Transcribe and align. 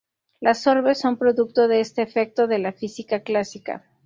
Los 0.39 0.65
"orbes" 0.65 0.97
son 0.99 1.17
producto 1.19 1.67
de 1.67 1.79
este 1.79 2.01
efecto 2.01 2.47
de 2.47 2.57
la 2.57 2.71
física 2.73 3.19
clásica. 3.21 3.85